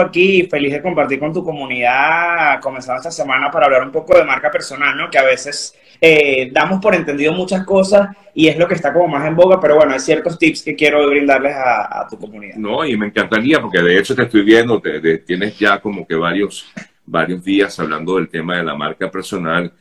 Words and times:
aquí 0.00 0.48
feliz 0.50 0.72
de 0.72 0.82
compartir 0.82 1.18
con 1.18 1.32
tu 1.32 1.44
comunidad, 1.44 2.60
comenzando 2.60 2.98
esta 2.98 3.10
semana 3.10 3.50
para 3.50 3.66
hablar 3.66 3.84
un 3.84 3.92
poco 3.92 4.16
de 4.16 4.24
marca 4.24 4.50
personal, 4.50 4.96
¿no? 4.96 5.08
Que 5.08 5.18
a 5.18 5.24
veces 5.24 5.74
eh, 6.00 6.50
damos 6.52 6.80
por 6.80 6.94
entendido 6.94 7.32
muchas 7.32 7.64
cosas 7.64 8.16
y 8.34 8.48
es 8.48 8.58
lo 8.58 8.66
que 8.66 8.74
está 8.74 8.92
como 8.92 9.08
más 9.08 9.26
en 9.26 9.36
boga, 9.36 9.60
pero 9.60 9.76
bueno, 9.76 9.92
hay 9.92 10.00
ciertos 10.00 10.38
tips 10.38 10.62
que 10.62 10.74
quiero 10.74 11.08
brindarles 11.08 11.54
a, 11.56 12.06
tu 12.10 12.18
comunidad. 12.18 12.56
No, 12.56 12.84
y 12.84 12.96
me 12.96 13.06
encantaría, 13.06 13.60
porque 13.60 13.80
de 13.80 13.98
hecho 13.98 14.14
te 14.14 14.22
estoy 14.22 14.42
viendo, 14.42 14.82
tienes 15.24 15.58
ya 15.58 15.80
como 15.80 16.06
que 16.06 16.14
varios, 16.14 16.66
varios 17.06 17.44
días 17.44 17.78
hablando 17.78 18.16
del 18.16 18.28
tema 18.28 18.56
de 18.56 18.64
la 18.64 18.74
marca 18.74 19.10
personal, 19.10 19.72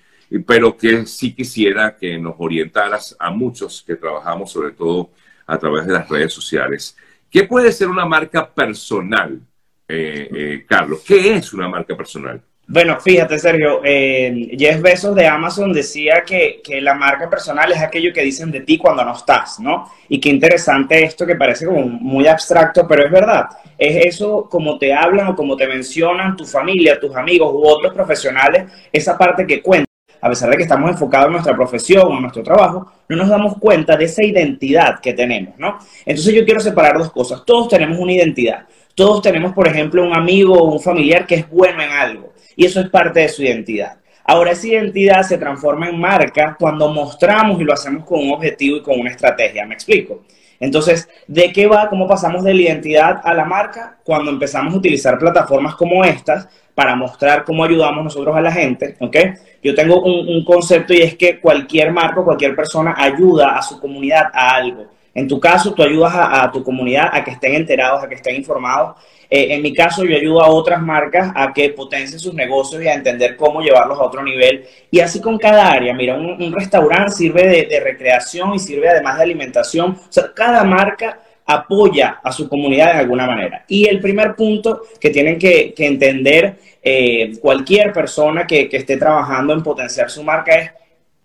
pero 0.45 0.75
que 0.77 1.05
sí 1.05 1.33
quisiera 1.33 1.95
que 1.95 2.17
nos 2.17 2.35
orientaras 2.37 3.15
a 3.19 3.31
muchos 3.31 3.83
que 3.85 3.95
trabajamos 3.95 4.51
sobre 4.51 4.71
todo 4.71 5.09
a 5.45 5.57
través 5.57 5.87
de 5.87 5.93
las 5.93 6.07
redes 6.07 6.33
sociales. 6.33 6.97
¿Qué 7.29 7.43
puede 7.43 7.71
ser 7.71 7.89
una 7.89 8.05
marca 8.05 8.49
personal, 8.49 9.39
eh, 9.87 10.29
eh, 10.33 10.65
Carlos? 10.67 11.01
¿Qué 11.05 11.35
es 11.35 11.53
una 11.53 11.67
marca 11.67 11.95
personal? 11.95 12.41
Bueno, 12.69 12.99
fíjate, 12.99 13.39
Sergio, 13.39 13.79
eh, 13.81 14.49
Jeff 14.59 14.81
Bezos 14.81 15.15
de 15.15 15.25
Amazon 15.25 15.71
decía 15.71 16.23
que, 16.25 16.61
la 16.81 16.93
marca 16.93 17.29
personal 17.29 17.71
es 17.71 17.79
aquello 17.79 18.11
que 18.11 18.21
dicen 18.21 18.51
de 18.51 18.59
ti 18.59 18.77
cuando 18.77 19.05
no 19.05 19.13
estás, 19.13 19.61
¿no? 19.61 19.89
Y 20.09 20.19
qué 20.19 20.27
interesante 20.27 21.01
esto 21.01 21.25
que 21.25 21.37
parece 21.37 21.65
como 21.65 21.83
muy 21.83 22.27
abstracto, 22.27 22.85
pero 22.85 23.05
es 23.05 23.11
verdad. 23.11 23.45
Es 23.77 24.05
eso 24.05 24.49
como 24.49 24.77
te 24.77 24.93
hablan 24.93 25.27
o 25.27 25.35
como 25.35 25.55
te 25.55 25.65
mencionan 25.65 26.35
tu 26.35 26.45
familia, 26.45 26.99
tus 26.99 27.15
amigos 27.15 27.53
u 27.53 27.65
otros 27.65 27.93
profesionales, 27.93 28.69
esa 28.91 29.17
parte 29.17 29.47
que 29.47 29.61
cuenta. 29.61 29.87
A 30.19 30.27
pesar 30.27 30.49
de 30.49 30.57
que 30.57 30.63
estamos 30.63 30.89
enfocados 30.89 31.27
en 31.27 31.33
nuestra 31.33 31.55
profesión 31.55 32.07
o 32.07 32.15
en 32.15 32.21
nuestro 32.23 32.43
trabajo, 32.43 32.91
no 33.07 33.15
nos 33.15 33.29
damos 33.29 33.57
cuenta 33.59 33.95
de 33.95 34.05
esa 34.05 34.25
identidad 34.25 34.99
que 34.99 35.13
tenemos, 35.13 35.57
¿no? 35.57 35.77
Entonces 36.05 36.33
yo 36.33 36.43
quiero 36.43 36.59
separar 36.59 36.97
dos 36.97 37.11
cosas. 37.11 37.45
Todos 37.45 37.69
tenemos 37.69 37.97
una 37.97 38.11
identidad. 38.11 38.67
Todos 38.97 39.21
tenemos, 39.21 39.53
por 39.53 39.67
ejemplo, 39.67 40.03
un 40.03 40.17
amigo 40.17 40.55
o 40.55 40.71
un 40.71 40.79
familiar 40.79 41.27
que 41.27 41.35
es 41.35 41.47
bueno 41.47 41.83
en 41.83 41.91
algo 41.91 42.33
y 42.55 42.65
eso 42.65 42.81
es 42.81 42.89
parte 42.89 43.19
de 43.19 43.29
su 43.29 43.43
identidad. 43.43 43.99
Ahora 44.23 44.53
esa 44.53 44.65
identidad 44.65 45.21
se 45.21 45.37
transforma 45.37 45.87
en 45.87 45.99
marca 45.99 46.57
cuando 46.59 46.91
mostramos 46.91 47.61
y 47.61 47.63
lo 47.63 47.73
hacemos 47.73 48.03
con 48.05 48.21
un 48.21 48.31
objetivo 48.31 48.77
y 48.77 48.81
con 48.81 48.99
una 48.99 49.11
estrategia. 49.11 49.67
¿Me 49.67 49.75
explico? 49.75 50.23
Entonces, 50.59 51.07
¿de 51.27 51.51
qué 51.53 51.67
va? 51.67 51.89
¿Cómo 51.89 52.07
pasamos 52.07 52.43
de 52.43 52.55
la 52.55 52.61
identidad 52.63 53.21
a 53.23 53.35
la 53.35 53.45
marca? 53.45 53.99
Cuando 54.03 54.31
empezamos 54.31 54.73
a 54.73 54.77
utilizar 54.77 55.19
plataformas 55.19 55.75
como 55.75 56.03
estas 56.03 56.49
para 56.73 56.95
mostrar 56.95 57.43
cómo 57.43 57.63
ayudamos 57.63 58.03
nosotros 58.03 58.35
a 58.35 58.41
la 58.41 58.51
gente, 58.51 58.95
¿ok? 58.99 59.15
Yo 59.61 59.75
tengo 59.75 60.01
un, 60.01 60.27
un 60.27 60.43
concepto 60.43 60.95
y 60.95 61.03
es 61.03 61.15
que 61.15 61.39
cualquier 61.39 61.91
marca, 61.91 62.23
cualquier 62.23 62.55
persona 62.55 62.95
ayuda 62.97 63.57
a 63.57 63.61
su 63.61 63.79
comunidad 63.79 64.31
a 64.33 64.55
algo. 64.55 64.96
En 65.17 65.27
tu 65.27 65.39
caso, 65.39 65.73
tú 65.73 65.81
ayudas 65.81 66.13
a, 66.15 66.51
tu 66.51 66.63
comunidad 66.63 67.09
a 67.11 67.23
que 67.23 67.31
estén 67.31 67.55
enterados, 67.55 68.03
a 68.03 68.07
que 68.07 68.13
estén 68.13 68.35
informados. 68.35 68.97
Eh, 69.27 69.47
en 69.49 69.63
mi 69.63 69.73
caso, 69.73 70.05
yo 70.05 70.15
ayudo 70.15 70.43
a 70.43 70.47
otras 70.47 70.79
marcas 70.79 71.31
a 71.33 71.51
que 71.51 71.71
potencien 71.71 72.19
sus 72.19 72.35
negocios 72.35 72.83
y 72.83 72.87
a 72.87 72.93
entender 72.93 73.35
cómo 73.35 73.59
llevarlos 73.59 73.97
a 73.97 74.03
otro 74.03 74.23
nivel. 74.23 74.65
Y 74.91 74.99
así 74.99 75.19
con 75.19 75.39
cada 75.39 75.71
área. 75.71 75.91
Mira, 75.95 76.13
un, 76.13 76.53
restaurante 76.53 77.13
sirve 77.13 77.65
de, 77.67 77.79
recreación 77.79 78.53
y 78.53 78.59
sirve 78.59 78.89
además 78.89 79.17
de 79.17 79.23
alimentación. 79.23 79.93
O 79.93 80.11
sea, 80.11 80.25
cada 80.35 80.63
marca 80.63 81.19
apoya 81.47 82.19
a 82.23 82.31
su 82.31 82.47
comunidad 82.47 82.93
de 82.93 82.99
alguna 82.99 83.25
manera. 83.25 83.65
Y 83.67 83.87
el 83.87 83.99
primer 83.99 84.35
punto 84.35 84.83
que 84.99 85.09
tienen 85.09 85.39
que, 85.39 85.73
entender 85.79 86.59
eh, 86.83 87.31
cualquier 87.41 87.91
persona 87.91 88.45
que, 88.45 88.69
que 88.69 88.77
esté 88.77 88.97
trabajando 88.97 89.53
en 89.53 89.63
potenciar 89.63 90.11
su 90.11 90.21
marca 90.21 90.53
es 90.53 90.71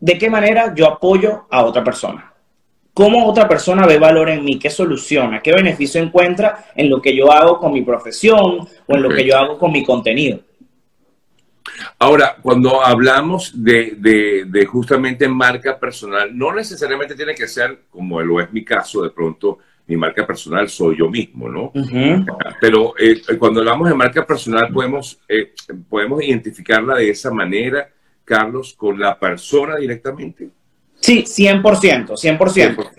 de 0.01 0.17
qué 0.17 0.31
manera 0.31 0.73
yo 0.75 0.87
apoyo 0.87 1.45
a 1.51 1.63
otra 1.63 1.85
persona. 1.85 2.32
¿Cómo 2.95 3.27
otra 3.27 3.49
persona 3.49 3.87
ve 3.87 3.99
valor 3.99 4.29
en 4.29 4.45
mí? 4.45 4.59
¿Qué 4.59 4.69
soluciona? 4.69 5.41
¿Qué 5.41 5.53
beneficio 5.53 6.03
encuentra 6.03 6.67
en 6.77 6.91
lo 6.91 7.01
que 7.01 7.17
yo 7.17 7.33
hago 7.33 7.59
con 7.59 7.73
mi 7.73 7.83
profesión 7.83 8.69
o 8.87 8.95
en 8.95 9.03
lo 9.03 9.09
que 9.09 9.25
yo 9.25 9.37
hago 9.37 9.59
con 9.59 9.73
mi 9.73 9.83
contenido? 9.83 10.41
Ahora, 11.99 12.37
cuando 12.43 12.85
hablamos 12.85 13.53
de, 13.55 14.67
justamente 14.71 15.27
marca 15.27 15.79
personal, 15.79 16.37
no 16.37 16.53
necesariamente 16.55 17.15
tiene 17.15 17.35
que 17.35 17.49
ser, 17.49 17.85
como 17.89 18.21
lo 18.21 18.41
es 18.41 18.53
mi 18.53 18.65
caso, 18.65 19.03
de 19.03 19.11
pronto 19.11 19.59
mi 19.87 19.97
marca 19.97 20.27
personal 20.27 20.69
soy 20.69 20.99
yo 20.99 21.09
mismo, 21.09 21.49
¿no? 21.49 21.73
Pero 22.61 22.95
eh, 22.99 23.23
cuando 23.39 23.61
hablamos 23.61 23.89
de 23.89 23.95
marca 23.95 24.27
personal 24.27 24.71
podemos, 24.71 25.19
eh, 25.29 25.55
podemos 25.89 26.23
identificarla 26.23 26.97
de 26.97 27.11
esa 27.11 27.31
manera, 27.31 27.89
Carlos, 28.25 28.75
con 28.75 28.99
la 29.01 29.19
persona 29.19 29.77
directamente. 29.77 30.51
Sí, 31.03 31.25
100%, 31.25 32.17
100%. 32.17 32.91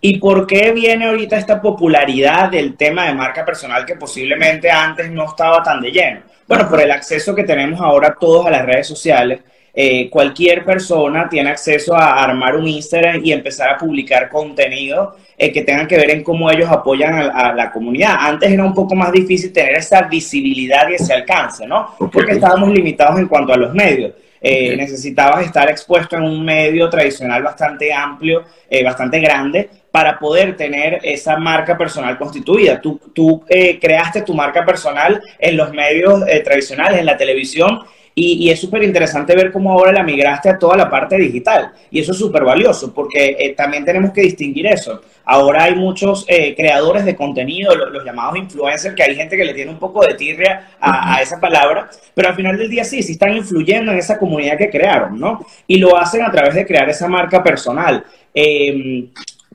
¿Y 0.00 0.18
por 0.18 0.48
qué 0.48 0.72
viene 0.72 1.06
ahorita 1.06 1.38
esta 1.38 1.62
popularidad 1.62 2.50
del 2.50 2.76
tema 2.76 3.06
de 3.06 3.14
marca 3.14 3.44
personal 3.44 3.86
que 3.86 3.94
posiblemente 3.94 4.68
antes 4.68 5.08
no 5.12 5.26
estaba 5.26 5.62
tan 5.62 5.80
de 5.80 5.92
lleno? 5.92 6.20
Bueno, 6.48 6.68
por 6.68 6.82
el 6.82 6.90
acceso 6.90 7.36
que 7.36 7.44
tenemos 7.44 7.80
ahora 7.80 8.16
todos 8.18 8.44
a 8.46 8.50
las 8.50 8.66
redes 8.66 8.88
sociales. 8.88 9.40
Eh, 9.74 10.10
cualquier 10.10 10.64
persona 10.64 11.28
tiene 11.28 11.50
acceso 11.50 11.94
a 11.94 12.22
armar 12.22 12.56
un 12.56 12.66
Instagram 12.66 13.24
y 13.24 13.32
empezar 13.32 13.70
a 13.70 13.78
publicar 13.78 14.28
contenido 14.28 15.16
eh, 15.38 15.50
que 15.50 15.62
tenga 15.62 15.86
que 15.86 15.96
ver 15.96 16.10
en 16.10 16.22
cómo 16.22 16.50
ellos 16.50 16.68
apoyan 16.68 17.14
a, 17.14 17.54
la 17.54 17.70
comunidad. 17.70 18.16
Antes 18.18 18.50
era 18.50 18.64
un 18.64 18.74
poco 18.74 18.96
más 18.96 19.12
difícil 19.12 19.52
tener 19.52 19.76
esa 19.76 20.02
visibilidad 20.02 20.88
y 20.90 20.94
ese 20.94 21.14
alcance, 21.14 21.64
¿no? 21.64 21.94
Porque 22.12 22.32
estábamos 22.32 22.70
limitados 22.70 23.20
en 23.20 23.28
cuanto 23.28 23.52
a 23.54 23.56
los 23.56 23.72
medios. 23.72 24.12
Eh, 24.44 24.76
necesitabas 24.76 25.46
estar 25.46 25.70
expuesto 25.70 26.16
en 26.16 26.24
un 26.24 26.44
medio 26.44 26.90
tradicional 26.90 27.42
bastante 27.44 27.92
amplio, 27.92 28.42
eh, 28.68 28.82
bastante 28.82 29.20
grande, 29.20 29.70
para 29.90 30.18
poder 30.18 30.56
tener 30.56 30.98
esa 31.04 31.36
marca 31.36 31.78
personal 31.78 32.18
constituida. 32.18 32.80
Tú, 32.80 33.00
tú 33.14 33.44
eh, 33.48 33.78
creaste 33.78 34.22
tu 34.22 34.34
marca 34.34 34.64
personal 34.64 35.22
en 35.38 35.56
los 35.56 35.72
medios 35.72 36.24
tradicionales, 36.42 36.98
en 36.98 37.06
la 37.06 37.16
televisión, 37.16 37.84
y, 38.14 38.50
es 38.50 38.60
súper 38.60 38.82
interesante 38.82 39.34
ver 39.34 39.50
cómo 39.50 39.72
ahora 39.72 39.92
la 39.92 40.02
migraste 40.02 40.50
a 40.50 40.58
toda 40.58 40.76
la 40.76 40.90
parte 40.90 41.16
digital. 41.16 41.72
Y 41.90 42.00
eso 42.00 42.12
es 42.12 42.18
súper 42.18 42.44
valioso, 42.44 42.92
porque 42.92 43.36
eh, 43.38 43.54
también 43.56 43.84
tenemos 43.84 44.12
que 44.12 44.20
distinguir 44.20 44.66
eso. 44.66 45.00
Ahora 45.24 45.64
hay 45.64 45.74
muchos 45.74 46.26
eh, 46.28 46.54
creadores 46.54 47.04
de 47.04 47.16
contenido, 47.16 47.74
los, 47.74 48.04
llamados 48.04 48.36
influencers, 48.36 48.94
que 48.94 49.02
hay 49.02 49.14
gente 49.14 49.36
que 49.36 49.44
le 49.44 49.54
tiene 49.54 49.70
un 49.70 49.78
poco 49.78 50.04
de 50.04 50.14
tirria 50.14 50.68
a, 50.80 51.22
esa 51.22 51.40
palabra, 51.40 51.88
pero 52.14 52.28
al 52.28 52.34
final 52.34 52.58
del 52.58 52.68
día 52.68 52.84
sí, 52.84 53.02
sí 53.02 53.12
están 53.12 53.34
influyendo 53.34 53.92
en 53.92 53.98
esa 53.98 54.18
comunidad 54.18 54.58
que 54.58 54.68
crearon, 54.68 55.18
¿no? 55.18 55.46
Y 55.66 55.78
lo 55.78 55.96
hacen 55.96 56.22
a 56.22 56.30
través 56.30 56.54
de 56.54 56.66
crear 56.66 56.88
esa 56.90 57.08
marca 57.08 57.42
personal. 57.42 58.04
Eh, 58.34 59.06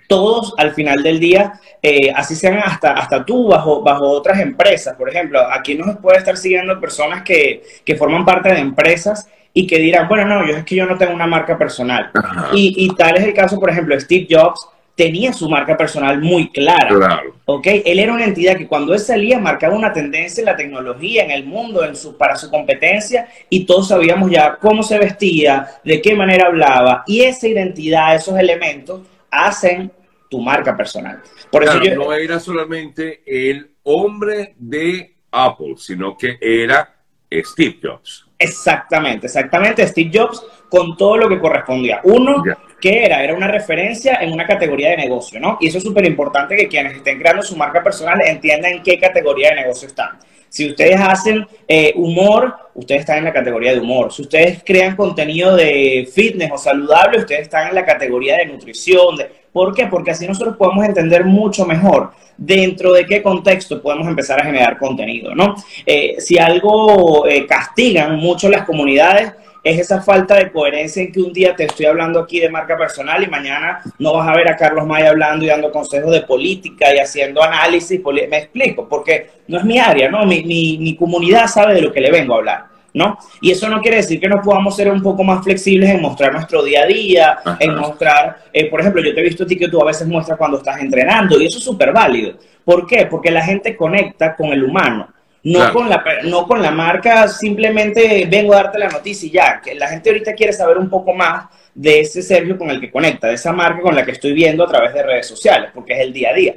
todos 0.07 0.53
al 0.57 0.73
final 0.73 1.03
del 1.03 1.19
día, 1.19 1.59
eh, 1.81 2.11
así 2.15 2.35
sean 2.35 2.57
hasta, 2.57 2.93
hasta 2.93 3.25
tú 3.25 3.47
bajo, 3.47 3.81
bajo 3.81 4.07
otras 4.09 4.39
empresas. 4.39 4.95
Por 4.95 5.09
ejemplo, 5.09 5.39
aquí 5.51 5.75
nos 5.75 5.97
puede 5.97 6.17
estar 6.17 6.37
siguiendo 6.37 6.79
personas 6.79 7.23
que, 7.23 7.63
forman 7.97 8.25
parte 8.25 8.49
de 8.49 8.59
empresas 8.59 9.29
y 9.53 9.67
que 9.67 9.79
dirán, 9.79 10.07
bueno, 10.07 10.25
no, 10.25 10.47
yo 10.47 10.55
es 10.55 10.63
que 10.63 10.75
yo 10.75 10.85
no 10.85 10.97
tengo 10.97 11.13
una 11.13 11.27
marca 11.27 11.57
personal. 11.57 12.11
Y, 12.53 12.89
tal 12.95 13.17
es 13.17 13.23
el 13.23 13.33
caso, 13.33 13.59
por 13.59 13.69
ejemplo, 13.69 13.99
Steve 13.99 14.27
Jobs 14.29 14.67
tenía 14.95 15.31
su 15.31 15.47
marca 15.47 15.77
personal 15.77 16.19
muy 16.19 16.49
clara. 16.49 16.89
Claro. 16.89 17.61
Él 17.63 17.99
era 17.99 18.13
una 18.13 18.25
entidad 18.25 18.57
que 18.57 18.67
cuando 18.67 18.93
él 18.93 18.99
salía 18.99 19.37
marcaba 19.39 19.75
una 19.75 19.93
tendencia 19.93 20.41
en 20.41 20.45
la 20.45 20.55
tecnología, 20.55 21.23
en 21.23 21.31
el 21.31 21.45
mundo, 21.45 21.83
en 21.85 21.95
su, 21.95 22.17
para 22.17 22.35
su 22.35 22.49
competencia, 22.49 23.27
y 23.49 23.65
todos 23.65 23.89
sabíamos 23.89 24.31
ya 24.31 24.57
cómo 24.59 24.81
se 24.81 24.97
vestía, 24.97 25.67
de 25.83 26.01
qué 26.01 26.15
manera 26.15 26.47
hablaba, 26.47 27.03
y 27.05 27.21
esa 27.21 27.47
identidad, 27.47 28.15
esos 28.15 28.37
elementos 28.39 29.01
hacen 29.37 29.91
tu 30.29 30.41
marca 30.41 30.75
personal. 30.75 31.21
Por 31.51 31.63
eso 31.63 31.79
no 31.95 32.13
era 32.13 32.39
solamente 32.39 33.21
el 33.25 33.75
hombre 33.83 34.55
de 34.57 35.15
Apple, 35.31 35.75
sino 35.77 36.17
que 36.17 36.37
era 36.41 36.95
Steve 37.31 37.79
Jobs. 37.81 38.25
Exactamente, 38.39 39.27
exactamente. 39.27 39.87
Steve 39.87 40.11
Jobs 40.13 40.45
con 40.69 40.95
todo 40.97 41.17
lo 41.17 41.29
que 41.29 41.39
correspondía. 41.39 42.01
Uno, 42.03 42.43
que 42.79 43.05
era? 43.05 43.23
Era 43.23 43.33
una 43.33 43.47
referencia 43.47 44.17
en 44.21 44.31
una 44.31 44.45
categoría 44.45 44.91
de 44.91 44.97
negocio, 44.97 45.39
¿no? 45.39 45.57
Y 45.59 45.67
eso 45.67 45.79
es 45.79 45.83
súper 45.83 46.05
importante 46.05 46.55
que 46.55 46.67
quienes 46.67 46.97
estén 46.97 47.19
creando 47.19 47.41
su 47.41 47.55
marca 47.55 47.83
personal 47.83 48.21
entiendan 48.21 48.73
en 48.73 48.83
qué 48.83 48.99
categoría 48.99 49.49
de 49.49 49.61
negocio 49.61 49.87
están. 49.87 50.19
Si 50.49 50.69
ustedes 50.69 50.99
hacen 50.99 51.45
eh, 51.67 51.93
humor, 51.95 52.55
ustedes 52.73 53.01
están 53.01 53.19
en 53.19 53.25
la 53.25 53.33
categoría 53.33 53.73
de 53.73 53.79
humor. 53.79 54.11
Si 54.11 54.21
ustedes 54.21 54.61
crean 54.65 54.95
contenido 54.95 55.55
de 55.55 56.07
fitness 56.11 56.51
o 56.51 56.57
saludable, 56.57 57.19
ustedes 57.19 57.41
están 57.41 57.69
en 57.69 57.75
la 57.75 57.85
categoría 57.85 58.37
de 58.37 58.45
nutrición. 58.45 59.17
¿Por 59.51 59.73
qué? 59.73 59.87
Porque 59.87 60.11
así 60.11 60.27
nosotros 60.27 60.55
podemos 60.57 60.85
entender 60.85 61.25
mucho 61.25 61.65
mejor 61.65 62.11
dentro 62.37 62.93
de 62.93 63.05
qué 63.05 63.23
contexto 63.23 63.81
podemos 63.81 64.07
empezar 64.07 64.39
a 64.39 64.45
generar 64.45 64.77
contenido, 64.77 65.33
¿no? 65.33 65.55
Eh, 65.85 66.15
si 66.19 66.37
algo 66.37 67.27
eh, 67.27 67.47
castigan 67.47 68.17
mucho 68.17 68.49
las 68.49 68.63
comunidades, 68.65 69.33
es 69.69 69.79
esa 69.79 70.01
falta 70.01 70.35
de 70.35 70.51
coherencia 70.51 71.03
en 71.03 71.11
que 71.11 71.19
un 71.19 71.33
día 71.33 71.55
te 71.55 71.65
estoy 71.65 71.85
hablando 71.85 72.19
aquí 72.19 72.39
de 72.39 72.49
marca 72.49 72.77
personal 72.77 73.21
y 73.23 73.27
mañana 73.27 73.81
no 73.99 74.13
vas 74.13 74.27
a 74.27 74.35
ver 74.35 74.49
a 74.49 74.55
Carlos 74.55 74.85
Maya 74.85 75.09
hablando 75.09 75.43
y 75.43 75.49
dando 75.49 75.71
consejos 75.71 76.11
de 76.11 76.21
política 76.21 76.93
y 76.95 76.99
haciendo 76.99 77.43
análisis. 77.43 78.01
Me 78.29 78.37
explico, 78.37 78.87
porque 78.87 79.29
no 79.47 79.57
es 79.57 79.65
mi 79.65 79.77
área, 79.77 80.09
¿no? 80.09 80.25
Mi, 80.25 80.43
mi, 80.43 80.95
comunidad 80.95 81.47
sabe 81.47 81.73
de 81.75 81.81
lo 81.81 81.91
que 81.91 82.01
le 82.01 82.11
vengo 82.11 82.33
a 82.33 82.37
hablar. 82.37 82.65
¿No? 82.93 83.15
Y 83.41 83.51
eso 83.51 83.69
no 83.69 83.79
quiere 83.79 83.97
decir 83.97 84.19
que 84.19 84.27
no 84.27 84.41
podamos 84.41 84.75
ser 84.75 84.89
un 84.89 85.03
poco 85.03 85.23
más 85.23 85.43
flexibles 85.43 85.87
en 85.91 86.01
mostrar 86.01 86.33
nuestro 86.33 86.63
día 86.63 86.81
a 86.81 86.85
día, 86.87 87.37
en 87.59 87.75
mostrar, 87.75 88.37
eh, 88.51 88.71
por 88.71 88.79
ejemplo, 88.81 89.03
yo 89.03 89.13
te 89.13 89.19
he 89.19 89.23
visto 89.23 89.43
a 89.43 89.45
ti 89.45 89.55
que 89.55 89.67
tú 89.67 89.79
a 89.79 89.85
veces 89.85 90.07
muestras 90.07 90.35
cuando 90.35 90.57
estás 90.57 90.81
entrenando 90.81 91.39
y 91.39 91.45
eso 91.45 91.59
es 91.59 91.63
súper 91.63 91.91
válido. 91.91 92.39
¿Por 92.65 92.87
qué? 92.87 93.05
Porque 93.05 93.29
la 93.29 93.43
gente 93.43 93.75
conecta 93.75 94.35
con 94.35 94.47
el 94.47 94.63
humano 94.63 95.09
no, 95.51 95.73
con 95.73 95.89
la, 95.89 96.03
no 96.23 96.47
con 96.47 96.61
la 96.61 96.71
marca, 96.71 97.27
simplemente 97.27 98.27
vengo 98.29 98.53
a 98.53 98.63
darte 98.63 98.79
la 98.79 98.89
noticia 98.89 99.27
y 99.27 99.31
ya, 99.31 99.61
que 99.63 99.75
la 99.75 99.87
gente 99.87 100.09
ahorita 100.09 100.33
quiere 100.33 100.53
saber 100.53 100.77
un 100.77 100.89
poco 100.89 101.13
más 101.13 101.45
de 101.73 102.01
ese 102.01 102.21
Sergio 102.21 102.57
con 102.57 102.69
el 102.69 102.81
que 102.81 102.91
conecta, 102.91 103.27
de 103.27 103.35
esa 103.35 103.53
marca 103.53 103.81
con 103.81 103.95
la 103.95 104.03
que 104.03 104.11
estoy 104.11 104.33
viendo 104.33 104.63
a 104.63 104.67
través 104.67 104.93
de 104.93 105.03
redes 105.03 105.27
sociales, 105.27 105.69
porque 105.73 105.93
es 105.93 105.99
el 106.01 106.11
día 106.11 106.31
a 106.31 106.33
día. 106.33 106.55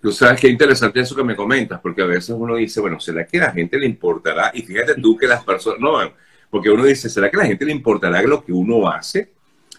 Tú 0.00 0.10
sabes 0.10 0.40
qué 0.40 0.48
interesante 0.48 0.98
eso 0.98 1.14
que 1.14 1.22
me 1.22 1.36
comentas, 1.36 1.78
porque 1.80 2.02
a 2.02 2.06
veces 2.06 2.30
uno 2.30 2.56
dice, 2.56 2.80
bueno, 2.80 2.98
¿será 2.98 3.24
que 3.24 3.38
a 3.38 3.44
la 3.44 3.52
gente 3.52 3.78
le 3.78 3.86
importará? 3.86 4.50
Y 4.52 4.62
fíjate 4.62 4.94
tú 4.94 5.16
que 5.16 5.28
las 5.28 5.44
personas, 5.44 5.78
no, 5.78 5.98
porque 6.50 6.70
uno 6.70 6.84
dice, 6.84 7.08
¿será 7.08 7.30
que 7.30 7.36
a 7.36 7.40
la 7.40 7.46
gente 7.46 7.64
le 7.64 7.72
importará 7.72 8.20
lo 8.22 8.44
que 8.44 8.52
uno 8.52 8.90
hace? 8.90 9.30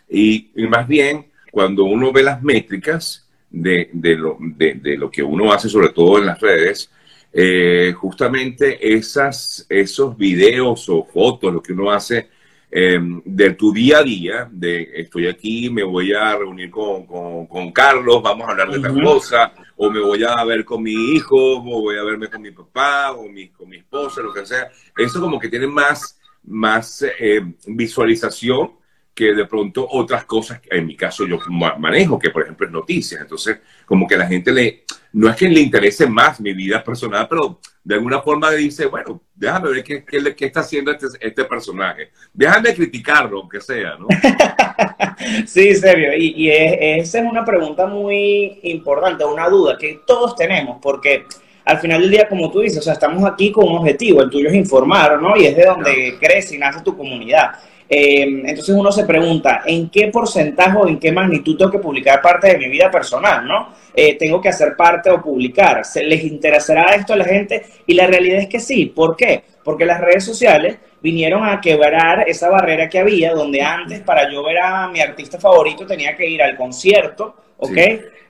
Y, 0.09 0.49
más 0.69 0.87
bien, 0.87 1.25
cuando 1.51 1.83
uno 1.83 2.13
ve 2.13 2.23
las 2.23 2.41
métricas 2.41 3.27
de, 3.49 3.89
lo, 3.93 4.37
de, 4.39 4.95
lo, 4.97 5.11
que 5.11 5.23
uno 5.23 5.51
hace, 5.51 5.67
sobre 5.67 5.89
todo 5.89 6.19
en 6.19 6.27
las 6.27 6.39
redes, 6.39 6.89
eh, 7.33 7.93
justamente 7.97 8.93
esas, 8.95 9.65
esos 9.67 10.15
videos 10.15 10.87
o 10.89 11.03
fotos, 11.03 11.53
lo 11.53 11.61
que 11.61 11.73
uno 11.73 11.91
hace 11.91 12.29
eh, 12.71 12.99
de 13.25 13.53
tu 13.53 13.73
día 13.73 13.99
a 13.99 14.03
día, 14.03 14.49
de 14.51 14.89
estoy 14.95 15.27
aquí, 15.27 15.69
me 15.69 15.83
voy 15.83 16.13
a 16.13 16.35
reunir 16.35 16.69
con, 16.69 17.05
con, 17.05 17.71
Carlos, 17.71 18.21
vamos 18.23 18.47
a 18.47 18.51
hablar 18.51 18.71
de 18.71 18.79
tal 18.79 19.03
cosa, 19.03 19.53
o 19.77 19.89
me 19.89 19.99
voy 19.99 20.23
a 20.23 20.43
ver 20.43 20.63
con 20.63 20.81
mi 20.81 20.93
hijo, 20.93 21.57
o 21.57 21.61
voy 21.61 21.97
a 21.97 22.03
verme 22.03 22.29
con 22.29 22.41
mi 22.41 22.51
papá, 22.51 23.11
o 23.11 23.27
mi, 23.27 23.49
con 23.49 23.69
mi 23.69 23.77
esposa, 23.77 24.21
lo 24.21 24.33
que 24.33 24.45
sea. 24.45 24.69
Eso 24.97 25.19
como 25.19 25.39
que 25.39 25.49
tiene 25.49 25.67
más 25.67 26.19
más 26.45 27.05
eh, 27.19 27.41
visualización 27.67 28.73
que 29.13 29.33
de 29.33 29.45
pronto 29.45 29.87
otras 29.89 30.25
cosas 30.25 30.59
en 30.69 30.87
mi 30.87 30.95
caso 30.95 31.25
yo 31.27 31.37
manejo, 31.77 32.17
que 32.17 32.31
por 32.31 32.43
ejemplo 32.43 32.65
es 32.65 32.73
noticias. 32.73 33.21
Entonces, 33.21 33.59
como 33.85 34.07
que 34.07 34.17
la 34.17 34.27
gente 34.27 34.51
le, 34.51 34.83
no 35.13 35.29
es 35.29 35.35
que 35.35 35.47
le 35.47 35.59
interese 35.59 36.07
más 36.07 36.39
mi 36.39 36.53
vida 36.53 36.83
personal, 36.83 37.27
pero 37.29 37.59
de 37.83 37.95
alguna 37.95 38.21
forma 38.21 38.49
dice, 38.51 38.87
bueno, 38.87 39.21
déjame 39.35 39.69
ver 39.69 39.83
qué, 39.83 40.03
qué, 40.03 40.45
está 40.45 40.61
haciendo 40.61 40.91
este, 40.91 41.07
este, 41.19 41.45
personaje. 41.45 42.11
Déjame 42.33 42.73
criticarlo, 42.73 43.41
aunque 43.41 43.61
sea, 43.61 43.97
¿no? 43.97 44.07
sí, 45.45 45.75
serio. 45.75 46.11
Y, 46.17 46.45
y 46.45 46.49
esa 46.49 47.19
es 47.19 47.25
una 47.25 47.43
pregunta 47.43 47.85
muy 47.85 48.59
importante, 48.63 49.25
una 49.25 49.49
duda 49.49 49.77
que 49.77 50.01
todos 50.07 50.35
tenemos, 50.35 50.79
porque 50.81 51.25
al 51.65 51.79
final 51.79 52.01
del 52.01 52.11
día, 52.11 52.27
como 52.27 52.49
tú 52.51 52.61
dices, 52.61 52.79
o 52.79 52.81
sea, 52.81 52.93
estamos 52.93 53.23
aquí 53.25 53.51
con 53.51 53.67
un 53.67 53.77
objetivo, 53.77 54.21
el 54.21 54.29
tuyo 54.29 54.49
es 54.49 54.55
informar, 54.55 55.21
¿no? 55.21 55.35
Y 55.37 55.45
es 55.45 55.55
de 55.55 55.65
donde 55.65 56.17
crece 56.19 56.55
y 56.55 56.59
nace 56.59 56.81
tu 56.81 56.95
comunidad. 56.95 57.51
Eh, 57.89 58.23
entonces 58.23 58.75
uno 58.75 58.91
se 58.91 59.05
pregunta, 59.05 59.61
¿en 59.65 59.89
qué 59.89 60.07
porcentaje 60.07 60.77
o 60.77 60.87
en 60.87 60.99
qué 60.99 61.11
magnitud 61.11 61.57
tengo 61.57 61.71
que 61.71 61.79
publicar 61.79 62.21
parte 62.21 62.47
de 62.47 62.57
mi 62.57 62.67
vida 62.67 62.89
personal, 62.89 63.47
¿no? 63.47 63.69
Eh, 63.93 64.17
tengo 64.17 64.41
que 64.41 64.49
hacer 64.49 64.75
parte 64.75 65.09
o 65.09 65.21
publicar. 65.21 65.85
¿Se 65.85 66.03
¿Les 66.03 66.23
interesará 66.23 66.95
esto 66.95 67.13
a 67.13 67.17
la 67.17 67.25
gente? 67.25 67.63
Y 67.85 67.93
la 67.93 68.07
realidad 68.07 68.39
es 68.39 68.47
que 68.47 68.59
sí. 68.59 68.87
¿Por 68.87 69.15
qué? 69.15 69.43
Porque 69.63 69.85
las 69.85 70.01
redes 70.01 70.25
sociales 70.25 70.77
vinieron 71.01 71.45
a 71.47 71.59
quebrar 71.61 72.27
esa 72.27 72.49
barrera 72.49 72.89
que 72.89 72.99
había, 72.99 73.33
donde 73.33 73.61
antes 73.61 73.99
para 74.01 74.31
yo 74.31 74.43
ver 74.43 74.57
a 74.59 74.87
mi 74.87 75.01
artista 75.01 75.39
favorito 75.39 75.85
tenía 75.85 76.15
que 76.15 76.27
ir 76.27 76.41
al 76.41 76.55
concierto, 76.55 77.35
¿ok? 77.63 77.77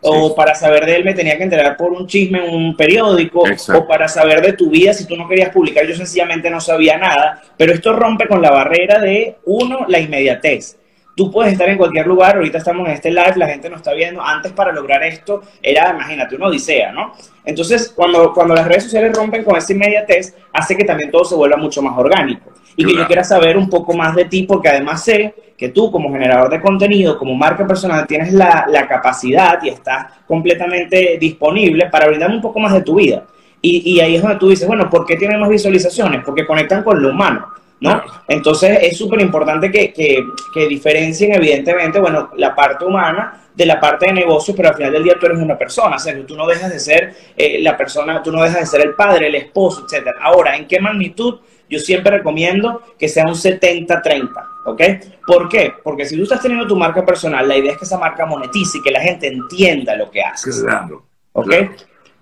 o 0.03 0.35
para 0.35 0.53
saber 0.53 0.85
de 0.85 0.97
él 0.97 1.05
me 1.05 1.13
tenía 1.13 1.37
que 1.37 1.43
enterar 1.43 1.77
por 1.77 1.91
un 1.91 2.05
chisme 2.07 2.45
en 2.45 2.53
un 2.53 2.75
periódico, 2.75 3.43
o 3.73 3.87
para 3.87 4.07
saber 4.07 4.41
de 4.41 4.53
tu 4.53 4.69
vida 4.69 4.93
si 4.93 5.07
tú 5.07 5.15
no 5.15 5.27
querías 5.27 5.49
publicar, 5.49 5.85
yo 5.85 5.95
sencillamente 5.95 6.49
no 6.49 6.59
sabía 6.59 6.97
nada, 6.97 7.41
pero 7.57 7.73
esto 7.73 7.93
rompe 7.93 8.27
con 8.27 8.41
la 8.41 8.51
barrera 8.51 8.99
de, 8.99 9.37
uno, 9.45 9.85
la 9.87 9.99
inmediatez. 9.99 10.77
Tú 11.15 11.31
puedes 11.31 11.53
estar 11.53 11.69
en 11.69 11.77
cualquier 11.77 12.07
lugar, 12.07 12.35
ahorita 12.35 12.57
estamos 12.57 12.87
en 12.87 12.93
este 12.95 13.11
live, 13.11 13.33
la 13.35 13.47
gente 13.47 13.69
nos 13.69 13.77
está 13.77 13.93
viendo, 13.93 14.21
antes 14.21 14.51
para 14.51 14.71
lograr 14.71 15.03
esto 15.03 15.43
era, 15.61 15.91
imagínate, 15.91 16.35
una 16.35 16.47
odisea, 16.47 16.91
¿no? 16.91 17.13
Entonces, 17.45 17.93
cuando, 17.95 18.33
cuando 18.33 18.55
las 18.55 18.67
redes 18.67 18.83
sociales 18.83 19.15
rompen 19.15 19.43
con 19.43 19.55
esa 19.55 19.73
inmediatez, 19.73 20.35
hace 20.51 20.75
que 20.75 20.83
también 20.83 21.11
todo 21.11 21.23
se 21.23 21.35
vuelva 21.35 21.55
mucho 21.55 21.83
más 21.83 21.95
orgánico. 21.97 22.52
Y 22.75 22.85
que 22.85 22.95
yo 22.95 23.05
quiera 23.07 23.23
saber 23.23 23.57
un 23.57 23.69
poco 23.69 23.93
más 23.93 24.15
de 24.15 24.25
ti, 24.25 24.43
porque 24.43 24.69
además 24.69 25.03
sé 25.03 25.35
que 25.57 25.69
tú 25.69 25.91
como 25.91 26.11
generador 26.11 26.49
de 26.49 26.61
contenido, 26.61 27.17
como 27.17 27.35
marca 27.35 27.65
personal, 27.65 28.05
tienes 28.07 28.33
la, 28.33 28.85
capacidad 28.87 29.61
y 29.63 29.69
estás 29.69 30.07
completamente 30.27 31.17
disponible 31.19 31.87
para 31.89 32.07
brindarme 32.07 32.35
un 32.35 32.41
poco 32.41 32.59
más 32.59 32.73
de 32.73 32.81
tu 32.81 32.95
vida. 32.95 33.23
Y, 33.61 33.97
ahí 34.01 34.15
es 34.15 34.21
donde 34.21 34.37
tú 34.37 34.49
dices, 34.49 34.67
bueno, 34.67 34.89
¿por 34.89 35.05
qué 35.05 35.15
tienen 35.15 35.39
más 35.39 35.49
visualizaciones? 35.49 36.21
Porque 36.25 36.45
conectan 36.45 36.83
con 36.83 37.01
lo 37.01 37.11
humano, 37.11 37.47
¿no? 37.79 38.03
Entonces 38.27 38.77
es 38.81 38.97
súper 38.97 39.21
importante 39.21 39.71
que, 39.71 39.93
que, 39.93 40.67
diferencien 40.67 41.33
evidentemente, 41.33 41.97
bueno, 41.97 42.31
la 42.35 42.53
parte 42.53 42.83
humana 42.83 43.41
de 43.55 43.65
la 43.65 43.79
parte 43.79 44.07
de 44.07 44.13
negocio, 44.13 44.53
pero 44.53 44.67
al 44.67 44.75
final 44.75 44.91
del 44.91 45.03
día 45.05 45.15
tú 45.17 45.27
eres 45.27 45.39
una 45.39 45.57
persona, 45.57 45.95
o 45.95 45.99
sea, 45.99 46.13
tú 46.25 46.35
no 46.35 46.45
dejas 46.45 46.73
de 46.73 46.79
ser 46.79 47.13
eh, 47.37 47.61
la 47.61 47.77
persona, 47.77 48.21
tú 48.21 48.33
no 48.33 48.43
dejas 48.43 48.59
de 48.59 48.65
ser 48.65 48.81
el 48.81 48.95
padre, 48.95 49.27
el 49.27 49.35
esposo, 49.35 49.85
etcétera. 49.85 50.17
Ahora, 50.21 50.57
¿en 50.57 50.67
qué 50.67 50.81
magnitud? 50.81 51.39
Yo 51.69 51.79
siempre 51.79 52.17
recomiendo 52.17 52.81
que 52.99 53.07
sea 53.07 53.25
un 53.25 53.33
70-30, 53.33 54.29
¿ok? 54.65 54.81
¿Por 55.25 55.49
qué? 55.49 55.73
Porque 55.83 56.05
si 56.05 56.15
tú 56.17 56.23
estás 56.23 56.41
teniendo 56.41 56.67
tu 56.67 56.75
marca 56.75 57.05
personal, 57.05 57.47
la 57.47 57.57
idea 57.57 57.71
es 57.71 57.77
que 57.77 57.85
esa 57.85 57.97
marca 57.97 58.25
monetice 58.25 58.77
y 58.77 58.81
que 58.81 58.91
la 58.91 59.01
gente 59.01 59.27
entienda 59.27 59.95
lo 59.95 60.11
que 60.11 60.21
haces. 60.21 60.61
Claro. 60.61 61.05
¿Ok? 61.31 61.53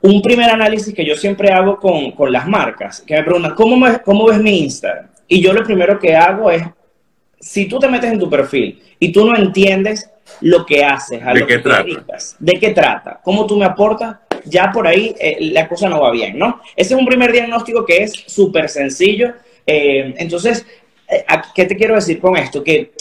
Un 0.01 0.21
primer 0.21 0.49
análisis 0.49 0.93
que 0.93 1.05
yo 1.05 1.15
siempre 1.15 1.51
hago 1.51 1.77
con, 1.77 2.11
con 2.11 2.31
las 2.31 2.47
marcas, 2.47 3.01
que 3.01 3.15
me 3.15 3.23
preguntan, 3.23 3.53
¿cómo, 3.55 3.85
¿cómo 4.03 4.25
ves 4.27 4.39
mi 4.39 4.59
Instagram? 4.63 5.07
Y 5.27 5.41
yo 5.41 5.53
lo 5.53 5.63
primero 5.63 5.99
que 5.99 6.15
hago 6.15 6.49
es, 6.49 6.63
si 7.39 7.67
tú 7.67 7.79
te 7.79 7.87
metes 7.87 8.11
en 8.11 8.19
tu 8.19 8.29
perfil 8.29 8.81
y 8.99 9.11
tú 9.11 9.25
no 9.25 9.35
entiendes 9.35 10.09
lo 10.41 10.65
que 10.65 10.83
haces, 10.83 11.21
a 11.23 11.33
¿De 11.33 11.41
lo 11.41 11.47
qué 11.47 11.57
que 11.57 11.59
trata? 11.63 11.85
de 12.39 12.53
qué 12.59 12.69
trata, 12.71 13.19
cómo 13.23 13.45
tú 13.45 13.57
me 13.57 13.65
aportas, 13.65 14.17
ya 14.45 14.71
por 14.71 14.87
ahí 14.87 15.15
eh, 15.19 15.37
la 15.51 15.67
cosa 15.67 15.89
no 15.89 16.01
va 16.01 16.11
bien, 16.11 16.37
¿no? 16.37 16.61
Ese 16.75 16.93
es 16.93 16.99
un 16.99 17.05
primer 17.05 17.31
diagnóstico 17.31 17.85
que 17.85 18.03
es 18.03 18.11
súper 18.27 18.69
sencillo. 18.69 19.33
Eh, 19.65 20.13
entonces, 20.17 20.65
eh, 21.07 21.23
¿qué 21.55 21.65
te 21.65 21.75
quiero 21.75 21.95
decir 21.95 22.19
con 22.19 22.37
esto? 22.37 22.63
Que 22.63 22.91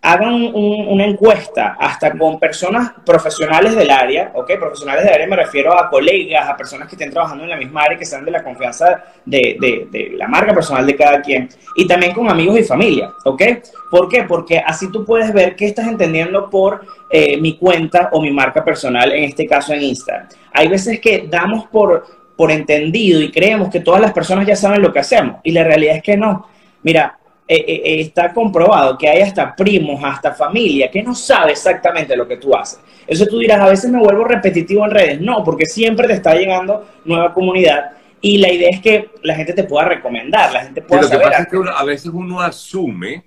hagan 0.00 0.52
una 0.54 1.04
encuesta 1.04 1.76
hasta 1.78 2.16
con 2.16 2.38
personas 2.38 2.92
profesionales 3.04 3.74
del 3.74 3.90
área, 3.90 4.30
¿ok? 4.34 4.52
Profesionales 4.58 5.04
del 5.04 5.12
área 5.12 5.26
me 5.26 5.36
refiero 5.36 5.76
a 5.76 5.90
colegas, 5.90 6.48
a 6.48 6.56
personas 6.56 6.88
que 6.88 6.94
estén 6.94 7.10
trabajando 7.10 7.42
en 7.42 7.50
la 7.50 7.56
misma 7.56 7.82
área 7.82 7.96
y 7.96 7.98
que 7.98 8.04
sean 8.04 8.24
de 8.24 8.30
la 8.30 8.44
confianza 8.44 9.02
de, 9.24 9.56
de, 9.90 10.10
la 10.16 10.28
marca 10.28 10.54
personal 10.54 10.86
de 10.86 10.94
cada 10.94 11.20
quien. 11.20 11.48
Y 11.74 11.86
también 11.86 12.12
con 12.12 12.30
amigos 12.30 12.60
y 12.60 12.62
familia, 12.62 13.10
¿ok? 13.24 13.42
¿Por 13.90 14.08
qué? 14.08 14.22
Porque 14.22 14.58
así 14.58 14.90
tú 14.92 15.04
puedes 15.04 15.32
ver 15.32 15.56
qué 15.56 15.66
estás 15.66 15.88
entendiendo 15.88 16.48
por 16.48 16.80
eh, 17.10 17.36
mi 17.40 17.58
cuenta 17.58 18.08
o 18.12 18.22
mi 18.22 18.30
marca 18.30 18.64
personal, 18.64 19.10
en 19.12 19.24
este 19.24 19.46
caso 19.46 19.72
en 19.72 19.82
Instagram. 19.82 20.28
Hay 20.52 20.68
veces 20.68 21.00
que 21.00 21.26
damos 21.28 21.66
por, 21.66 22.06
por 22.36 22.52
entendido 22.52 23.20
y 23.20 23.32
creemos 23.32 23.68
que 23.68 23.80
todas 23.80 24.00
las 24.00 24.12
personas 24.12 24.46
ya 24.46 24.54
saben 24.54 24.80
lo 24.80 24.92
que 24.92 25.00
hacemos 25.00 25.40
y 25.42 25.50
la 25.50 25.64
realidad 25.64 25.96
es 25.96 26.02
que 26.04 26.16
no. 26.16 26.46
Mira, 26.84 27.18
eh, 27.50 27.64
eh, 27.66 27.82
eh, 27.82 28.00
está 28.02 28.34
comprobado 28.34 28.98
que 28.98 29.08
hay 29.08 29.22
hasta 29.22 29.56
primos, 29.56 29.98
hasta 30.04 30.34
familia, 30.34 30.90
que 30.90 31.02
no 31.02 31.14
sabe 31.14 31.52
exactamente 31.52 32.14
lo 32.14 32.28
que 32.28 32.36
tú 32.36 32.54
haces. 32.54 32.78
Eso 33.06 33.24
tú 33.26 33.38
dirás, 33.38 33.58
a 33.60 33.70
veces 33.70 33.90
me 33.90 33.98
vuelvo 33.98 34.24
repetitivo 34.24 34.84
en 34.84 34.90
redes. 34.90 35.20
No, 35.22 35.42
porque 35.42 35.64
siempre 35.64 36.06
te 36.06 36.12
está 36.12 36.34
llegando 36.34 36.86
nueva 37.06 37.32
comunidad 37.32 37.92
y 38.20 38.36
la 38.36 38.52
idea 38.52 38.68
es 38.68 38.80
que 38.80 39.12
la 39.22 39.34
gente 39.34 39.54
te 39.54 39.64
pueda 39.64 39.86
recomendar, 39.86 40.52
la 40.52 40.64
gente 40.64 40.82
pueda 40.82 41.00
lo 41.00 41.08
que 41.08 41.16
pasa 41.16 41.38
es 41.38 41.48
que 41.48 41.56
a 41.74 41.84
veces 41.84 42.10
uno 42.12 42.38
asume 42.38 43.24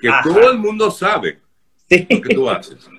que 0.00 0.08
todo 0.22 0.52
el 0.52 0.58
mundo 0.58 0.92
sabe 0.92 1.40
lo 1.90 2.20
que 2.22 2.34
tú 2.34 2.48
haces. 2.48 2.88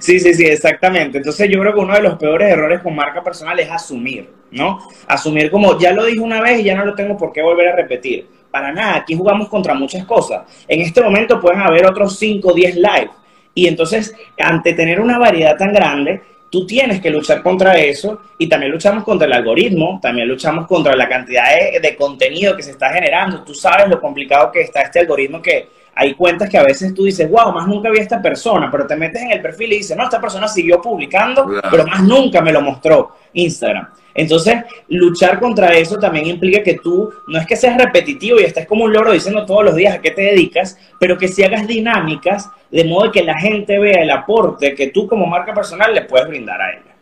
Sí, 0.00 0.18
sí, 0.18 0.32
sí, 0.32 0.46
exactamente. 0.46 1.18
Entonces 1.18 1.46
yo 1.50 1.60
creo 1.60 1.74
que 1.74 1.80
uno 1.80 1.92
de 1.92 2.00
los 2.00 2.16
peores 2.16 2.50
errores 2.50 2.80
con 2.80 2.96
marca 2.96 3.22
personal 3.22 3.60
es 3.60 3.70
asumir, 3.70 4.30
¿no? 4.50 4.78
Asumir 5.06 5.50
como 5.50 5.78
ya 5.78 5.92
lo 5.92 6.06
dije 6.06 6.20
una 6.20 6.40
vez 6.40 6.60
y 6.60 6.64
ya 6.64 6.74
no 6.74 6.86
lo 6.86 6.94
tengo 6.94 7.18
por 7.18 7.34
qué 7.34 7.42
volver 7.42 7.68
a 7.68 7.76
repetir 7.76 8.26
para 8.50 8.72
nada, 8.72 8.96
aquí 8.96 9.14
jugamos 9.14 9.48
contra 9.48 9.74
muchas 9.74 10.04
cosas. 10.04 10.42
En 10.66 10.80
este 10.80 11.00
momento 11.02 11.40
pueden 11.40 11.60
haber 11.60 11.86
otros 11.86 12.18
5 12.18 12.48
o 12.48 12.54
10 12.54 12.76
live. 12.76 13.10
Y 13.54 13.66
entonces, 13.66 14.14
ante 14.38 14.72
tener 14.72 15.00
una 15.00 15.18
variedad 15.18 15.56
tan 15.56 15.72
grande, 15.72 16.22
tú 16.50 16.66
tienes 16.66 17.00
que 17.00 17.10
luchar 17.10 17.42
contra 17.42 17.76
eso 17.76 18.20
y 18.38 18.48
también 18.48 18.72
luchamos 18.72 19.04
contra 19.04 19.26
el 19.26 19.32
algoritmo, 19.32 19.98
también 20.00 20.28
luchamos 20.28 20.66
contra 20.66 20.96
la 20.96 21.08
cantidad 21.08 21.44
de, 21.80 21.96
contenido 21.96 22.56
que 22.56 22.62
se 22.62 22.70
está 22.70 22.90
generando. 22.90 23.42
Tú 23.42 23.54
sabes 23.54 23.88
lo 23.88 24.00
complicado 24.00 24.50
que 24.52 24.62
está 24.62 24.82
este 24.82 25.00
algoritmo 25.00 25.42
que 25.42 25.68
hay 26.00 26.14
cuentas 26.14 26.48
que 26.48 26.56
a 26.56 26.62
veces 26.62 26.94
tú 26.94 27.06
dices, 27.06 27.28
wow, 27.28 27.52
más 27.52 27.66
nunca 27.66 27.90
vi 27.90 27.98
a 27.98 28.02
esta 28.02 28.22
persona, 28.22 28.70
pero 28.70 28.86
te 28.86 28.94
metes 28.94 29.20
en 29.20 29.32
el 29.32 29.42
perfil 29.42 29.72
y 29.72 29.78
dices, 29.78 29.96
no, 29.96 30.04
esta 30.04 30.20
persona 30.20 30.46
siguió 30.46 30.80
publicando, 30.80 31.50
pero 31.68 31.84
más 31.84 32.04
nunca 32.04 32.40
me 32.40 32.52
lo 32.52 32.60
mostró 32.60 33.16
Instagram. 33.32 33.88
Entonces, 34.14 34.62
luchar 34.86 35.40
contra 35.40 35.76
eso 35.76 35.98
también 35.98 36.26
implica 36.26 36.62
que 36.62 36.74
tú 36.74 37.12
no 37.26 37.40
es 37.40 37.46
que 37.48 37.56
seas 37.56 37.76
repetitivo 37.76 38.38
y 38.38 38.44
estés 38.44 38.64
como 38.64 38.84
un 38.84 38.92
loro 38.92 39.10
diciendo 39.10 39.44
todos 39.44 39.64
los 39.64 39.74
días 39.74 39.96
a 39.96 40.00
qué 40.00 40.12
te 40.12 40.22
dedicas, 40.22 40.78
pero 41.00 41.18
que 41.18 41.26
si 41.26 41.42
hagas 41.42 41.66
dinámicas 41.66 42.48
de 42.70 42.84
modo 42.84 43.10
que 43.10 43.24
la 43.24 43.36
gente 43.36 43.76
vea 43.80 44.00
el 44.00 44.10
aporte 44.12 44.76
que 44.76 44.88
tú 44.88 45.08
como 45.08 45.26
marca 45.26 45.52
personal 45.52 45.92
le 45.92 46.02
puedes 46.02 46.28
brindar 46.28 46.62
a 46.62 46.70
ella. 46.74 46.94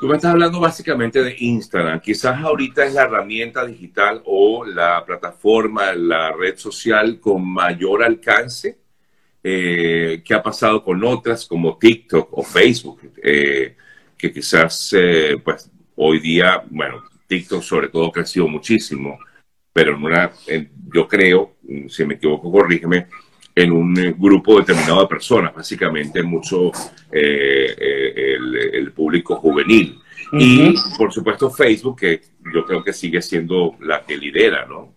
Tú 0.00 0.06
me 0.06 0.16
estás 0.16 0.32
hablando 0.32 0.60
básicamente 0.60 1.22
de 1.22 1.34
Instagram. 1.38 2.00
Quizás 2.00 2.40
ahorita 2.42 2.84
es 2.84 2.94
la 2.94 3.02
herramienta 3.02 3.64
digital 3.64 4.22
o 4.26 4.64
la 4.64 5.04
plataforma, 5.04 5.92
la 5.92 6.30
red 6.30 6.56
social 6.56 7.18
con 7.18 7.48
mayor 7.48 8.04
alcance 8.04 8.78
eh, 9.42 10.22
que 10.24 10.34
ha 10.34 10.42
pasado 10.42 10.84
con 10.84 11.02
otras 11.04 11.46
como 11.46 11.78
TikTok 11.78 12.28
o 12.36 12.42
Facebook, 12.42 13.00
eh, 13.22 13.76
que 14.16 14.32
quizás 14.32 14.92
eh, 14.96 15.40
pues 15.42 15.70
hoy 15.96 16.20
día, 16.20 16.62
bueno, 16.68 17.02
TikTok 17.26 17.62
sobre 17.62 17.88
todo 17.88 18.06
ha 18.06 18.12
crecido 18.12 18.46
muchísimo, 18.46 19.18
pero 19.72 19.96
en 19.96 20.04
una, 20.04 20.32
yo 20.92 21.08
creo, 21.08 21.56
si 21.88 22.04
me 22.04 22.14
equivoco, 22.14 22.52
corrígeme, 22.52 23.06
en 23.58 23.72
un 23.72 23.98
eh, 23.98 24.14
grupo 24.16 24.58
determinado 24.58 25.00
de 25.00 25.08
personas, 25.08 25.54
básicamente 25.54 26.22
mucho 26.22 26.70
eh, 27.10 27.74
eh, 27.76 28.36
el, 28.72 28.92
público 28.92 29.36
juvenil. 29.36 29.98
Y 30.32 30.74
por 30.96 31.12
supuesto 31.12 31.50
Facebook, 31.50 31.98
que 31.98 32.20
yo 32.54 32.64
creo 32.64 32.84
que 32.84 32.92
sigue 32.92 33.22
siendo 33.22 33.76
la 33.80 34.02
que 34.02 34.16
lidera, 34.16 34.66
¿no? 34.66 34.94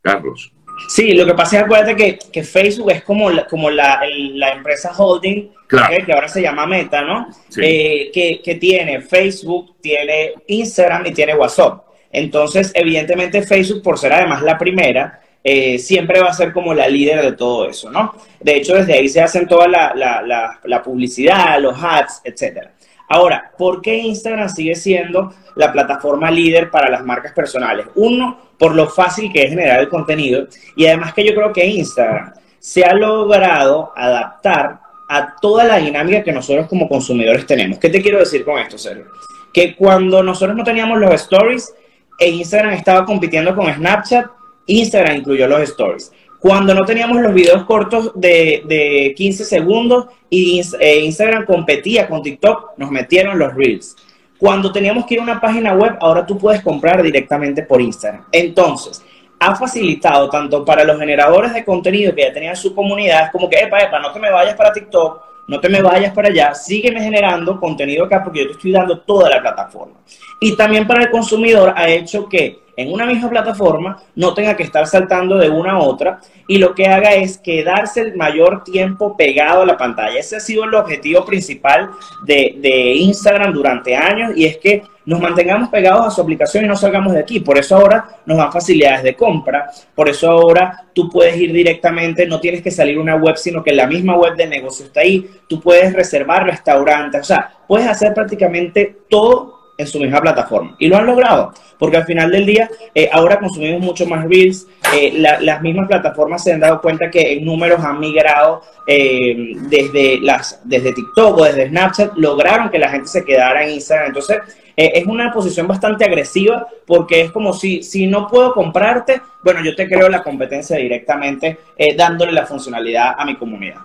Carlos. 0.00 0.52
Sí, 0.88 1.12
lo 1.12 1.26
que 1.26 1.34
pasa 1.34 1.58
es 1.58 1.64
acuérdate 1.64 1.96
que, 1.96 2.18
que 2.32 2.42
Facebook 2.44 2.92
es 2.92 3.02
como 3.02 3.30
la, 3.30 3.46
como 3.46 3.68
la, 3.68 4.00
la 4.34 4.52
empresa 4.52 4.92
holding, 4.96 5.50
que 5.68 6.12
ahora 6.12 6.28
se 6.28 6.40
llama 6.40 6.66
Meta, 6.66 7.02
¿no? 7.02 7.28
que, 7.54 8.40
que 8.44 8.54
tiene 8.54 9.00
Facebook, 9.00 9.76
tiene 9.80 10.34
Instagram 10.46 11.06
y 11.06 11.12
tiene 11.12 11.34
WhatsApp. 11.34 11.84
Entonces, 12.12 12.70
evidentemente 12.74 13.42
Facebook, 13.42 13.82
por 13.82 13.98
ser 13.98 14.12
además 14.12 14.42
la 14.42 14.56
primera, 14.56 15.20
eh, 15.44 15.78
siempre 15.78 16.20
va 16.20 16.28
a 16.28 16.34
ser 16.34 16.52
como 16.52 16.72
la 16.72 16.88
líder 16.88 17.22
de 17.22 17.32
todo 17.32 17.68
eso, 17.68 17.90
¿no? 17.90 18.14
De 18.40 18.56
hecho, 18.56 18.74
desde 18.74 18.94
ahí 18.94 19.08
se 19.08 19.20
hacen 19.20 19.48
toda 19.48 19.66
la, 19.66 20.82
publicidad, 20.84 21.60
los 21.60 21.76
ads, 21.82 22.20
etcétera. 22.24 22.72
Ahora, 23.08 23.50
¿por 23.58 23.82
qué 23.82 23.96
Instagram 23.96 24.48
sigue 24.48 24.74
siendo 24.74 25.34
la 25.56 25.72
plataforma 25.72 26.30
líder 26.30 26.70
para 26.70 26.88
las 26.88 27.04
marcas 27.04 27.32
personales? 27.32 27.86
Uno, 27.96 28.38
por 28.56 28.74
lo 28.74 28.88
fácil 28.88 29.32
que 29.32 29.42
es 29.42 29.50
generar 29.50 29.80
el 29.80 29.88
contenido 29.88 30.46
y 30.76 30.86
además 30.86 31.12
que 31.12 31.26
yo 31.26 31.34
creo 31.34 31.52
que 31.52 31.66
Instagram 31.66 32.32
se 32.58 32.84
ha 32.84 32.94
logrado 32.94 33.92
adaptar 33.96 34.78
a 35.08 35.34
toda 35.40 35.64
la 35.64 35.76
dinámica 35.76 36.22
que 36.22 36.32
nosotros 36.32 36.68
como 36.68 36.88
consumidores 36.88 37.44
tenemos. 37.44 37.78
¿Qué 37.78 37.90
te 37.90 38.00
quiero 38.00 38.20
decir 38.20 38.44
con 38.44 38.58
esto, 38.58 38.78
Sergio? 38.78 39.06
Que 39.52 39.74
cuando 39.74 40.22
nosotros 40.22 40.56
no 40.56 40.64
teníamos 40.64 40.98
los 40.98 41.12
stories, 41.12 41.74
e 42.18 42.30
Instagram 42.30 42.74
estaba 42.74 43.04
compitiendo 43.04 43.54
con 43.54 43.70
Snapchat, 43.70 44.26
Instagram 44.66 45.18
incluyó 45.18 45.46
los 45.46 45.60
stories. 45.62 46.12
Cuando 46.38 46.74
no 46.74 46.84
teníamos 46.84 47.20
los 47.20 47.32
videos 47.32 47.64
cortos 47.64 48.12
de, 48.16 49.14
15 49.16 49.44
segundos 49.44 50.06
y 50.28 50.60
eh, 50.80 51.00
Instagram 51.04 51.44
competía 51.44 52.08
con 52.08 52.22
TikTok, 52.22 52.78
nos 52.78 52.90
metieron 52.90 53.38
los 53.38 53.54
reels. 53.54 53.96
Cuando 54.38 54.72
teníamos 54.72 55.06
que 55.06 55.14
ir 55.14 55.20
a 55.20 55.22
una 55.22 55.40
página 55.40 55.72
web, 55.72 55.96
ahora 56.00 56.26
tú 56.26 56.36
puedes 56.36 56.62
comprar 56.62 57.00
directamente 57.00 57.62
por 57.62 57.80
Instagram. 57.80 58.24
Entonces, 58.32 59.00
ha 59.38 59.54
facilitado 59.54 60.28
tanto 60.28 60.64
para 60.64 60.82
los 60.82 60.98
generadores 60.98 61.54
de 61.54 61.64
contenido 61.64 62.14
que 62.14 62.22
ya 62.22 62.32
tenían 62.32 62.56
su 62.56 62.74
comunidad, 62.74 63.30
como 63.30 63.48
que, 63.48 63.60
epa, 63.60 63.80
epa, 63.80 64.00
no 64.00 64.12
te 64.12 64.18
me 64.18 64.30
vayas 64.30 64.54
para 64.54 64.72
TikTok, 64.72 65.22
no 65.48 65.60
te 65.60 65.68
me 65.68 65.82
vayas 65.82 66.12
para 66.12 66.28
allá, 66.28 66.54
sígueme 66.54 67.00
generando 67.00 67.58
contenido 67.58 68.04
acá 68.04 68.22
porque 68.22 68.40
yo 68.40 68.46
te 68.46 68.52
estoy 68.52 68.72
dando 68.72 69.00
toda 69.00 69.28
la 69.28 69.40
plataforma. 69.40 69.94
Y 70.40 70.56
también 70.56 70.86
para 70.86 71.04
el 71.04 71.10
consumidor 71.10 71.72
ha 71.76 71.88
hecho 71.88 72.28
que 72.28 72.62
en 72.76 72.92
una 72.92 73.06
misma 73.06 73.28
plataforma 73.30 74.02
no 74.14 74.34
tenga 74.34 74.56
que 74.56 74.62
estar 74.62 74.86
saltando 74.86 75.36
de 75.36 75.50
una 75.50 75.72
a 75.72 75.78
otra 75.78 76.20
y 76.48 76.58
lo 76.58 76.74
que 76.74 76.86
haga 76.86 77.14
es 77.14 77.38
quedarse 77.38 78.00
el 78.00 78.16
mayor 78.16 78.64
tiempo 78.64 79.16
pegado 79.16 79.62
a 79.62 79.66
la 79.66 79.76
pantalla. 79.76 80.18
Ese 80.18 80.36
ha 80.36 80.40
sido 80.40 80.64
el 80.64 80.74
objetivo 80.74 81.24
principal 81.24 81.90
de, 82.24 82.92
Instagram 82.92 83.52
durante 83.52 83.96
años 83.96 84.32
y 84.36 84.46
es 84.46 84.58
que 84.58 84.82
nos 85.04 85.20
mantengamos 85.20 85.68
pegados 85.68 86.06
a 86.06 86.10
su 86.10 86.20
aplicación 86.20 86.64
y 86.64 86.68
no 86.68 86.76
salgamos 86.76 87.12
de 87.12 87.20
aquí. 87.20 87.40
Por 87.40 87.58
eso 87.58 87.76
ahora 87.76 88.18
nos 88.24 88.38
dan 88.38 88.52
facilidades 88.52 89.02
de 89.02 89.16
compra, 89.16 89.70
por 89.94 90.08
eso 90.08 90.30
ahora 90.30 90.86
tú 90.94 91.10
puedes 91.10 91.36
ir 91.36 91.52
directamente, 91.52 92.26
no 92.26 92.40
tienes 92.40 92.62
que 92.62 92.70
salir 92.70 92.98
una 92.98 93.16
web, 93.16 93.36
sino 93.36 93.62
que 93.62 93.72
la 93.72 93.86
misma 93.86 94.16
web 94.16 94.36
de 94.36 94.46
negocio 94.46 94.86
está 94.86 95.00
ahí, 95.00 95.28
tú 95.48 95.60
puedes 95.60 95.92
reservar 95.92 96.44
restaurantes, 96.44 97.20
o 97.22 97.24
sea, 97.24 97.52
puedes 97.66 97.88
hacer 97.88 98.14
prácticamente 98.14 98.98
todo 99.08 99.62
en 99.78 99.86
su 99.86 99.98
misma 99.98 100.20
plataforma. 100.20 100.76
Y 100.78 100.88
lo 100.88 100.96
han 100.96 101.06
logrado, 101.06 101.52
porque 101.82 101.96
al 101.96 102.04
final 102.04 102.30
del 102.30 102.46
día 102.46 102.70
eh, 102.94 103.10
ahora 103.10 103.40
consumimos 103.40 103.80
mucho 103.80 104.06
más 104.06 104.24
Reels, 104.28 104.68
eh, 104.96 105.14
las 105.16 105.62
mismas 105.62 105.88
plataformas 105.88 106.44
se 106.44 106.52
han 106.52 106.60
dado 106.60 106.80
cuenta 106.80 107.10
que 107.10 107.32
en 107.32 107.44
números 107.44 107.82
han 107.82 107.98
migrado 107.98 108.62
eh, 108.86 109.54
desde, 109.68 110.20
las, 110.20 110.60
desde 110.62 110.92
TikTok 110.92 111.38
o 111.38 111.44
desde 111.44 111.70
Snapchat, 111.70 112.12
lograron 112.14 112.70
que 112.70 112.78
la 112.78 112.88
gente 112.88 113.08
se 113.08 113.24
quedara 113.24 113.64
en 113.64 113.70
Instagram. 113.70 114.06
Entonces, 114.06 114.38
es 114.76 115.04
una 115.06 115.32
posición 115.32 115.66
bastante 115.66 116.04
agresiva 116.04 116.68
porque 116.86 117.22
es 117.22 117.32
como 117.32 117.52
si, 117.52 117.82
si 117.82 118.06
no 118.06 118.28
puedo 118.28 118.54
comprarte, 118.54 119.20
bueno, 119.42 119.64
yo 119.64 119.74
te 119.74 119.88
creo 119.88 120.08
la 120.08 120.22
competencia 120.22 120.76
directamente 120.76 121.58
dándole 121.96 122.30
la 122.30 122.46
funcionalidad 122.46 123.16
a 123.18 123.24
mi 123.24 123.34
comunidad. 123.34 123.82